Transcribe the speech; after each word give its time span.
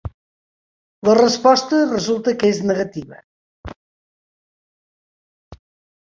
La 1.09 1.13
resposta, 1.17 1.81
resulta 1.91 2.33
que 2.43 2.49
és 2.53 2.61
negativa. 2.71 3.19